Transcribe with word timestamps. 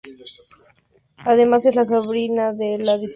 Además 1.19 1.63
es 1.67 1.75
la 1.75 1.85
sobrina 1.85 2.53
de 2.53 2.53
la 2.53 2.53
diseñadora 2.53 2.55
de 2.55 2.65
bolsos 2.65 2.89
Kate 2.95 3.05
Spade. 3.05 3.09